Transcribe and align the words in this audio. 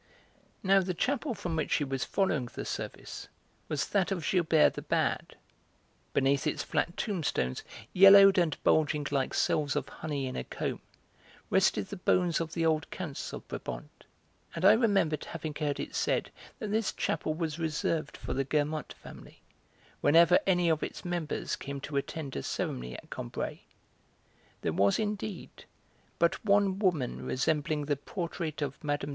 Now 0.63 0.79
the 0.79 0.95
chapel 0.95 1.35
from 1.35 1.55
which 1.55 1.73
she 1.73 1.83
was 1.83 2.03
following 2.03 2.47
the 2.51 2.65
service 2.65 3.27
was 3.69 3.87
that 3.89 4.11
of 4.11 4.27
Gilbert 4.27 4.73
the 4.73 4.81
Bad; 4.81 5.35
beneath 6.11 6.47
its 6.47 6.63
flat 6.63 6.97
tombstones, 6.97 7.61
yellowed 7.93 8.39
and 8.39 8.57
bulging 8.63 9.05
like 9.11 9.35
cells 9.35 9.75
of 9.75 9.87
honey 9.87 10.25
in 10.25 10.35
a 10.35 10.43
comb, 10.43 10.81
rested 11.51 11.89
the 11.89 11.97
bones 11.97 12.41
of 12.41 12.53
the 12.55 12.65
old 12.65 12.89
Counts 12.89 13.31
of 13.31 13.47
Brabant; 13.47 14.05
and 14.55 14.65
I 14.65 14.73
remembered 14.73 15.25
having 15.25 15.53
heard 15.53 15.79
it 15.79 15.93
said 15.93 16.31
that 16.57 16.71
this 16.71 16.91
chapel 16.91 17.35
was 17.35 17.59
reserved 17.59 18.17
for 18.17 18.33
the 18.33 18.43
Guermantes 18.43 18.97
family, 18.97 19.43
whenever 20.01 20.39
any 20.47 20.67
of 20.67 20.81
its 20.81 21.05
members 21.05 21.55
came 21.55 21.79
to 21.81 21.95
attend 21.95 22.35
a 22.35 22.41
ceremony 22.41 22.95
at 22.95 23.11
Combray; 23.11 23.59
there 24.61 24.73
was, 24.73 24.97
indeed, 24.97 25.65
but 26.17 26.43
one 26.43 26.79
woman 26.79 27.23
resembling 27.23 27.85
the 27.85 27.97
portrait 27.97 28.63
of 28.63 28.83
Mme. 28.83 28.97